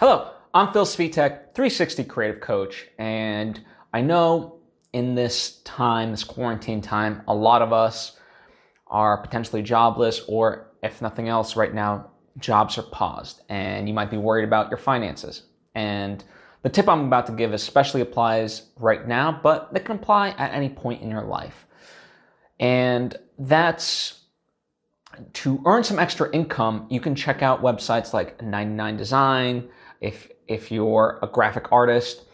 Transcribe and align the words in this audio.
Hello, 0.00 0.30
I'm 0.54 0.72
Phil 0.72 0.86
Svitek, 0.86 1.52
360 1.54 2.04
creative 2.04 2.40
coach, 2.40 2.86
and 2.98 3.60
I 3.92 4.00
know 4.00 4.60
in 4.94 5.14
this 5.14 5.60
time, 5.64 6.10
this 6.10 6.24
quarantine 6.24 6.80
time, 6.80 7.20
a 7.28 7.34
lot 7.34 7.60
of 7.60 7.74
us 7.74 8.18
are 8.86 9.20
potentially 9.20 9.60
jobless, 9.60 10.22
or 10.26 10.70
if 10.82 11.02
nothing 11.02 11.28
else, 11.28 11.54
right 11.54 11.74
now, 11.74 12.12
jobs 12.38 12.78
are 12.78 12.84
paused, 12.84 13.42
and 13.50 13.88
you 13.88 13.92
might 13.92 14.10
be 14.10 14.16
worried 14.16 14.44
about 14.44 14.70
your 14.70 14.78
finances. 14.78 15.42
And 15.74 16.24
the 16.62 16.70
tip 16.70 16.88
I'm 16.88 17.04
about 17.04 17.26
to 17.26 17.32
give 17.32 17.52
especially 17.52 18.00
applies 18.00 18.70
right 18.78 19.06
now, 19.06 19.38
but 19.42 19.68
it 19.74 19.84
can 19.84 19.96
apply 19.96 20.30
at 20.30 20.54
any 20.54 20.70
point 20.70 21.02
in 21.02 21.10
your 21.10 21.24
life. 21.24 21.66
And 22.58 23.14
that's 23.38 24.20
to 25.34 25.60
earn 25.66 25.84
some 25.84 25.98
extra 25.98 26.30
income, 26.32 26.86
you 26.88 27.00
can 27.00 27.14
check 27.14 27.42
out 27.42 27.62
websites 27.62 28.14
like 28.14 28.40
99 28.42 28.96
Design, 28.96 29.68
if 30.00 30.30
if 30.48 30.70
you're 30.70 31.18
a 31.22 31.26
graphic 31.26 31.70
artist, 31.72 32.24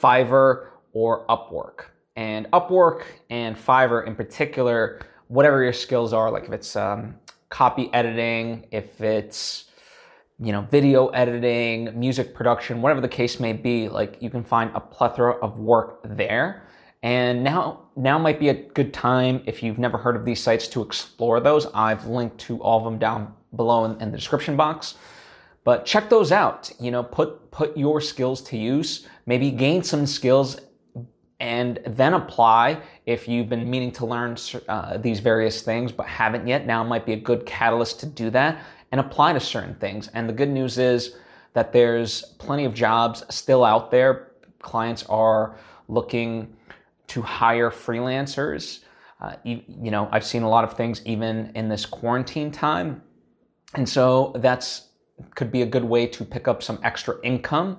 Fiverr 0.00 0.68
or 0.92 1.26
Upwork. 1.26 1.86
And 2.16 2.50
Upwork 2.52 3.04
and 3.30 3.56
Fiverr 3.56 4.06
in 4.06 4.14
particular, 4.14 5.00
whatever 5.28 5.62
your 5.62 5.72
skills 5.72 6.12
are, 6.12 6.30
like 6.30 6.44
if 6.44 6.52
it's 6.52 6.76
um, 6.76 7.14
copy 7.48 7.88
editing, 7.94 8.66
if 8.70 9.00
it's 9.00 9.70
you 10.38 10.52
know 10.52 10.62
video 10.70 11.08
editing, 11.08 11.98
music 11.98 12.34
production, 12.34 12.82
whatever 12.82 13.00
the 13.00 13.08
case 13.08 13.40
may 13.40 13.52
be, 13.52 13.88
like 13.88 14.18
you 14.20 14.30
can 14.30 14.44
find 14.44 14.70
a 14.74 14.80
plethora 14.80 15.34
of 15.36 15.58
work 15.58 16.00
there. 16.04 16.66
And 17.02 17.42
now 17.42 17.88
now 17.96 18.18
might 18.18 18.38
be 18.38 18.48
a 18.48 18.54
good 18.54 18.92
time 18.92 19.42
if 19.46 19.62
you've 19.62 19.78
never 19.78 19.98
heard 19.98 20.16
of 20.16 20.24
these 20.24 20.40
sites 20.40 20.68
to 20.68 20.82
explore 20.82 21.40
those. 21.40 21.66
I've 21.74 22.06
linked 22.06 22.38
to 22.40 22.62
all 22.62 22.78
of 22.78 22.84
them 22.84 22.98
down 22.98 23.34
below 23.56 23.84
in, 23.84 24.00
in 24.00 24.10
the 24.10 24.18
description 24.18 24.56
box. 24.56 24.94
But 25.64 25.86
check 25.86 26.10
those 26.10 26.32
out. 26.32 26.70
You 26.80 26.90
know, 26.90 27.02
put 27.02 27.50
put 27.50 27.76
your 27.76 28.00
skills 28.00 28.42
to 28.42 28.56
use. 28.56 29.06
Maybe 29.26 29.50
gain 29.50 29.82
some 29.82 30.06
skills 30.06 30.60
and 31.38 31.80
then 31.86 32.14
apply 32.14 32.80
if 33.04 33.26
you've 33.26 33.48
been 33.48 33.68
meaning 33.68 33.90
to 33.90 34.06
learn 34.06 34.36
uh, 34.68 34.96
these 34.98 35.18
various 35.18 35.62
things 35.62 35.90
but 35.90 36.06
haven't 36.06 36.46
yet. 36.46 36.66
Now 36.66 36.84
might 36.84 37.04
be 37.04 37.14
a 37.14 37.20
good 37.20 37.44
catalyst 37.46 37.98
to 38.00 38.06
do 38.06 38.30
that 38.30 38.64
and 38.92 39.00
apply 39.00 39.32
to 39.32 39.40
certain 39.40 39.74
things. 39.74 40.08
And 40.14 40.28
the 40.28 40.32
good 40.32 40.48
news 40.48 40.78
is 40.78 41.16
that 41.54 41.72
there's 41.72 42.22
plenty 42.38 42.64
of 42.64 42.74
jobs 42.74 43.24
still 43.28 43.64
out 43.64 43.90
there. 43.90 44.32
Clients 44.60 45.04
are 45.06 45.56
looking 45.88 46.56
to 47.08 47.22
hire 47.22 47.70
freelancers. 47.70 48.80
Uh, 49.20 49.34
you, 49.42 49.62
you 49.68 49.90
know, 49.90 50.08
I've 50.12 50.24
seen 50.24 50.42
a 50.42 50.48
lot 50.48 50.64
of 50.64 50.74
things 50.74 51.02
even 51.04 51.50
in 51.54 51.68
this 51.68 51.84
quarantine 51.86 52.50
time. 52.50 53.02
And 53.74 53.88
so 53.88 54.32
that's 54.36 54.88
could 55.34 55.50
be 55.50 55.62
a 55.62 55.66
good 55.66 55.84
way 55.84 56.06
to 56.06 56.24
pick 56.24 56.48
up 56.48 56.62
some 56.62 56.78
extra 56.82 57.16
income. 57.22 57.78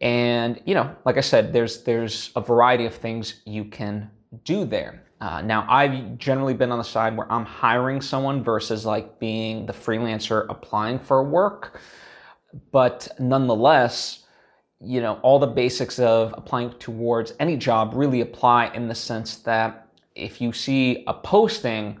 And 0.00 0.60
you 0.64 0.74
know, 0.74 0.94
like 1.04 1.16
I 1.16 1.20
said, 1.20 1.52
there's 1.52 1.82
there's 1.84 2.32
a 2.36 2.40
variety 2.40 2.86
of 2.86 2.94
things 2.94 3.42
you 3.44 3.64
can 3.64 4.10
do 4.44 4.64
there. 4.64 5.04
Uh, 5.20 5.40
now, 5.40 5.64
I've 5.68 6.18
generally 6.18 6.54
been 6.54 6.72
on 6.72 6.78
the 6.78 6.84
side 6.84 7.16
where 7.16 7.30
I'm 7.30 7.44
hiring 7.44 8.00
someone 8.00 8.42
versus 8.42 8.84
like 8.84 9.20
being 9.20 9.66
the 9.66 9.72
freelancer 9.72 10.46
applying 10.48 10.98
for 10.98 11.22
work. 11.22 11.80
But 12.72 13.08
nonetheless, 13.20 14.24
you 14.80 15.00
know, 15.00 15.20
all 15.22 15.38
the 15.38 15.46
basics 15.46 16.00
of 16.00 16.34
applying 16.36 16.70
towards 16.80 17.34
any 17.38 17.56
job 17.56 17.92
really 17.94 18.20
apply 18.20 18.72
in 18.74 18.88
the 18.88 18.94
sense 18.96 19.36
that 19.38 19.86
if 20.16 20.40
you 20.40 20.52
see 20.52 21.04
a 21.06 21.14
posting, 21.14 22.00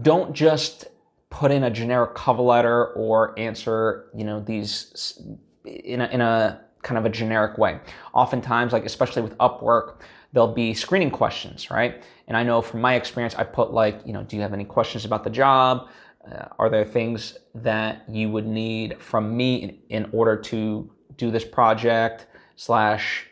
don't 0.00 0.32
just 0.32 0.86
put 1.34 1.50
in 1.50 1.64
a 1.64 1.70
generic 1.70 2.14
cover 2.14 2.42
letter 2.42 2.86
or 2.94 3.36
answer, 3.36 4.08
you 4.14 4.24
know, 4.24 4.38
these 4.38 5.20
in 5.64 6.00
a, 6.00 6.06
in 6.06 6.20
a 6.20 6.60
kind 6.82 6.96
of 6.96 7.04
a 7.04 7.08
generic 7.08 7.58
way. 7.58 7.80
Oftentimes, 8.12 8.72
like 8.72 8.84
especially 8.84 9.20
with 9.20 9.36
Upwork, 9.38 9.96
there'll 10.32 10.54
be 10.54 10.72
screening 10.74 11.10
questions, 11.10 11.72
right? 11.72 12.04
And 12.28 12.36
I 12.36 12.44
know 12.44 12.62
from 12.62 12.80
my 12.80 12.94
experience, 12.94 13.34
I 13.34 13.42
put 13.42 13.72
like, 13.72 14.00
you 14.06 14.12
know, 14.12 14.22
do 14.22 14.36
you 14.36 14.42
have 14.42 14.54
any 14.54 14.64
questions 14.64 15.04
about 15.04 15.24
the 15.24 15.30
job? 15.30 15.88
Uh, 16.24 16.46
are 16.60 16.70
there 16.70 16.84
things 16.84 17.36
that 17.56 18.04
you 18.08 18.30
would 18.30 18.46
need 18.46 19.02
from 19.02 19.36
me 19.36 19.56
in, 19.56 19.78
in 19.88 20.10
order 20.12 20.36
to 20.36 20.88
do 21.16 21.32
this 21.32 21.44
project? 21.44 22.26
Slash, 22.54 23.26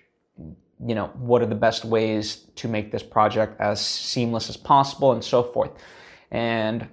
you 0.84 0.96
know, 0.96 1.06
what 1.14 1.40
are 1.40 1.46
the 1.46 1.54
best 1.54 1.84
ways 1.84 2.46
to 2.56 2.66
make 2.66 2.90
this 2.90 3.04
project 3.04 3.60
as 3.60 3.80
seamless 3.80 4.48
as 4.48 4.56
possible, 4.56 5.12
and 5.12 5.22
so 5.22 5.44
forth. 5.44 5.70
And 6.32 6.88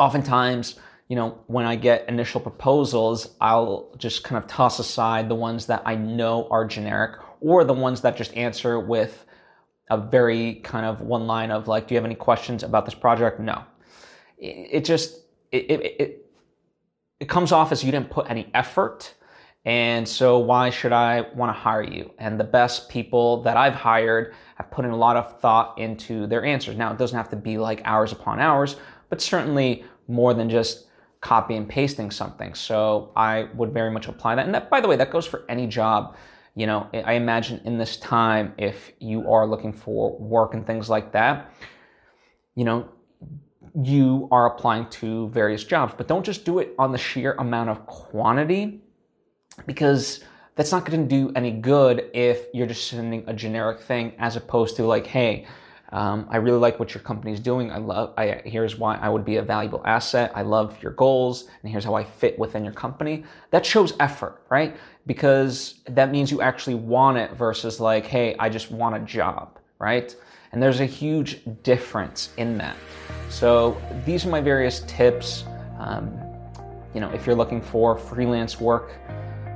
oftentimes, 0.00 0.80
you 1.08 1.16
know, 1.16 1.38
when 1.46 1.66
I 1.66 1.76
get 1.76 2.08
initial 2.08 2.40
proposals, 2.40 3.36
I'll 3.40 3.94
just 3.98 4.24
kind 4.24 4.42
of 4.42 4.48
toss 4.48 4.78
aside 4.78 5.28
the 5.28 5.34
ones 5.34 5.66
that 5.66 5.82
I 5.84 5.94
know 5.94 6.48
are 6.50 6.64
generic 6.64 7.20
or 7.40 7.64
the 7.64 7.74
ones 7.74 8.00
that 8.00 8.16
just 8.16 8.34
answer 8.36 8.80
with 8.80 9.26
a 9.90 9.98
very 9.98 10.54
kind 10.56 10.86
of 10.86 11.00
one 11.00 11.26
line 11.26 11.50
of 11.50 11.68
like, 11.68 11.86
do 11.86 11.94
you 11.94 11.98
have 11.98 12.04
any 12.04 12.14
questions 12.14 12.62
about 12.62 12.84
this 12.84 12.94
project? 12.94 13.40
No. 13.40 13.64
It, 14.38 14.84
just, 14.84 15.20
it, 15.52 15.70
it, 15.70 16.00
it, 16.00 16.26
it 17.18 17.28
comes 17.28 17.52
off 17.52 17.72
as 17.72 17.84
you 17.84 17.90
didn't 17.90 18.10
put 18.10 18.30
any 18.30 18.48
effort. 18.54 19.14
And 19.66 20.08
so 20.08 20.38
why 20.38 20.70
should 20.70 20.92
I 20.92 21.22
want 21.34 21.54
to 21.54 21.60
hire 21.60 21.82
you? 21.82 22.12
And 22.18 22.40
the 22.40 22.44
best 22.44 22.88
people 22.88 23.42
that 23.42 23.58
I've 23.58 23.74
hired 23.74 24.32
have 24.54 24.70
put 24.70 24.86
in 24.86 24.92
a 24.92 24.96
lot 24.96 25.16
of 25.16 25.38
thought 25.40 25.78
into 25.78 26.26
their 26.26 26.44
answers. 26.44 26.76
Now, 26.76 26.92
it 26.92 26.98
doesn't 26.98 27.16
have 27.16 27.28
to 27.30 27.36
be 27.36 27.58
like 27.58 27.82
hours 27.84 28.12
upon 28.12 28.40
hours, 28.40 28.76
but 29.10 29.20
certainly 29.20 29.84
more 30.08 30.32
than 30.32 30.48
just 30.48 30.86
copy 31.20 31.56
and 31.56 31.68
pasting 31.68 32.10
something. 32.10 32.54
So 32.54 33.12
I 33.14 33.48
would 33.54 33.72
very 33.72 33.90
much 33.90 34.08
apply 34.08 34.36
that. 34.36 34.46
And 34.46 34.54
that, 34.54 34.70
by 34.70 34.80
the 34.80 34.88
way, 34.88 34.96
that 34.96 35.10
goes 35.10 35.26
for 35.26 35.44
any 35.48 35.66
job. 35.66 36.16
You 36.54 36.66
know, 36.66 36.88
I 36.92 37.12
imagine 37.12 37.60
in 37.64 37.76
this 37.76 37.98
time, 37.98 38.54
if 38.56 38.92
you 38.98 39.30
are 39.30 39.46
looking 39.46 39.72
for 39.72 40.16
work 40.18 40.54
and 40.54 40.66
things 40.66 40.88
like 40.88 41.12
that, 41.12 41.52
you 42.54 42.64
know, 42.64 42.88
you 43.82 44.28
are 44.32 44.54
applying 44.54 44.88
to 44.88 45.28
various 45.28 45.62
jobs, 45.62 45.94
but 45.96 46.08
don't 46.08 46.24
just 46.24 46.44
do 46.44 46.58
it 46.58 46.74
on 46.78 46.90
the 46.90 46.98
sheer 46.98 47.34
amount 47.34 47.70
of 47.70 47.86
quantity 47.86 48.80
because 49.66 50.24
that's 50.56 50.72
not 50.72 50.84
going 50.84 51.00
to 51.00 51.08
do 51.08 51.32
any 51.36 51.52
good 51.52 52.10
if 52.12 52.46
you're 52.52 52.66
just 52.66 52.88
sending 52.88 53.24
a 53.28 53.32
generic 53.32 53.80
thing 53.80 54.12
as 54.18 54.36
opposed 54.36 54.76
to 54.76 54.84
like, 54.84 55.06
hey, 55.06 55.46
um, 55.92 56.26
I 56.30 56.36
really 56.36 56.58
like 56.58 56.78
what 56.78 56.94
your 56.94 57.02
company 57.02 57.32
is 57.32 57.40
doing. 57.40 57.72
I 57.72 57.78
love. 57.78 58.14
I, 58.16 58.42
here's 58.44 58.76
why 58.76 58.96
I 58.96 59.08
would 59.08 59.24
be 59.24 59.36
a 59.36 59.42
valuable 59.42 59.82
asset. 59.84 60.30
I 60.34 60.42
love 60.42 60.80
your 60.82 60.92
goals, 60.92 61.48
and 61.62 61.70
here's 61.70 61.84
how 61.84 61.94
I 61.94 62.04
fit 62.04 62.38
within 62.38 62.64
your 62.64 62.72
company. 62.72 63.24
That 63.50 63.66
shows 63.66 63.94
effort, 63.98 64.42
right? 64.50 64.76
Because 65.06 65.80
that 65.88 66.12
means 66.12 66.30
you 66.30 66.42
actually 66.42 66.76
want 66.76 67.18
it 67.18 67.32
versus 67.32 67.80
like, 67.80 68.06
hey, 68.06 68.36
I 68.38 68.48
just 68.48 68.70
want 68.70 68.94
a 68.94 69.00
job, 69.00 69.58
right? 69.78 70.14
And 70.52 70.62
there's 70.62 70.80
a 70.80 70.86
huge 70.86 71.40
difference 71.62 72.30
in 72.36 72.56
that. 72.58 72.76
So 73.28 73.80
these 74.04 74.24
are 74.26 74.30
my 74.30 74.40
various 74.40 74.80
tips. 74.86 75.44
Um, 75.78 76.12
you 76.94 77.00
know, 77.00 77.10
if 77.10 77.26
you're 77.26 77.36
looking 77.36 77.62
for 77.62 77.96
freelance 77.96 78.60
work 78.60 78.92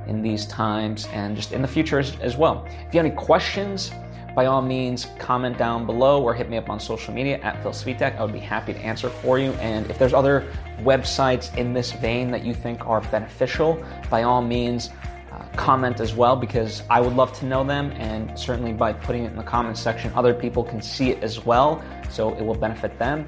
in 0.07 0.21
these 0.21 0.45
times 0.47 1.07
and 1.11 1.35
just 1.35 1.51
in 1.51 1.61
the 1.61 1.67
future 1.67 1.99
as, 1.99 2.15
as 2.19 2.37
well. 2.37 2.65
If 2.65 2.93
you 2.93 2.99
have 2.99 3.05
any 3.05 3.15
questions 3.15 3.91
by 4.35 4.47
all 4.47 4.61
means, 4.61 5.07
comment 5.17 5.57
down 5.57 5.85
below 5.85 6.21
or 6.21 6.33
hit 6.33 6.49
me 6.49 6.57
up 6.57 6.69
on 6.69 6.77
social 6.79 7.13
media 7.13 7.39
at 7.39 7.61
Phil 7.63 7.71
Svitek. 7.71 8.17
I 8.17 8.23
would 8.23 8.33
be 8.33 8.39
happy 8.39 8.73
to 8.73 8.79
answer 8.79 9.09
for 9.09 9.39
you. 9.39 9.53
And 9.53 9.89
if 9.89 9.97
there's 9.97 10.13
other 10.13 10.45
websites 10.81 11.55
in 11.57 11.73
this 11.73 11.93
vein 11.93 12.31
that 12.31 12.43
you 12.43 12.53
think 12.53 12.85
are 12.85 12.99
beneficial, 13.01 13.83
by 14.09 14.23
all 14.23 14.41
means, 14.41 14.89
uh, 15.31 15.43
comment 15.55 16.01
as 16.01 16.13
well 16.13 16.35
because 16.35 16.83
I 16.89 16.99
would 16.99 17.13
love 17.13 17.31
to 17.39 17.45
know 17.45 17.63
them. 17.63 17.91
And 17.93 18.37
certainly 18.37 18.73
by 18.73 18.91
putting 18.91 19.23
it 19.23 19.31
in 19.31 19.37
the 19.37 19.43
comment 19.43 19.77
section, 19.77 20.11
other 20.15 20.33
people 20.33 20.63
can 20.63 20.81
see 20.81 21.11
it 21.11 21.23
as 21.23 21.45
well. 21.45 21.81
So 22.09 22.35
it 22.35 22.43
will 22.43 22.55
benefit 22.55 22.99
them. 22.99 23.27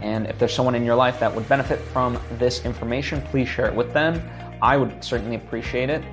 And 0.00 0.28
if 0.28 0.38
there's 0.38 0.54
someone 0.54 0.76
in 0.76 0.84
your 0.84 0.94
life 0.94 1.18
that 1.20 1.34
would 1.34 1.48
benefit 1.48 1.80
from 1.80 2.20
this 2.38 2.64
information, 2.64 3.20
please 3.22 3.48
share 3.48 3.66
it 3.66 3.74
with 3.74 3.92
them. 3.92 4.22
I 4.62 4.76
would 4.76 5.02
certainly 5.02 5.36
appreciate 5.36 5.90
it. 5.90 6.04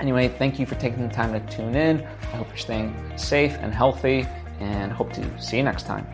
Anyway, 0.00 0.28
thank 0.28 0.58
you 0.58 0.66
for 0.66 0.74
taking 0.76 1.06
the 1.06 1.14
time 1.14 1.32
to 1.32 1.54
tune 1.54 1.74
in. 1.74 2.02
I 2.04 2.36
hope 2.36 2.48
you're 2.48 2.56
staying 2.56 2.94
safe 3.16 3.52
and 3.60 3.72
healthy, 3.72 4.26
and 4.60 4.92
hope 4.92 5.12
to 5.14 5.40
see 5.40 5.56
you 5.56 5.62
next 5.62 5.84
time. 5.84 6.06